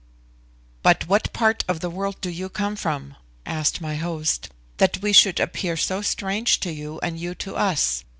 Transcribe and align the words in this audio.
"But 0.81 1.07
what 1.07 1.31
part 1.31 1.63
of 1.67 1.79
the 1.79 1.89
world 1.91 2.19
do 2.21 2.31
you 2.31 2.49
come 2.49 2.75
from?" 2.75 3.17
asked 3.45 3.81
my 3.81 3.97
host, 3.97 4.49
"that 4.77 4.99
we 5.03 5.13
should 5.13 5.39
appear 5.39 5.77
so 5.77 6.01
strange 6.01 6.59
to 6.61 6.71
you 6.71 6.99
and 7.03 7.19
you 7.19 7.35
to 7.35 7.55
us? 7.55 8.03